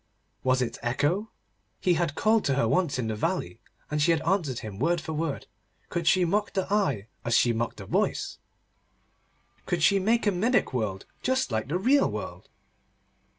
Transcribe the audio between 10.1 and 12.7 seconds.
a mimic world just like the real world?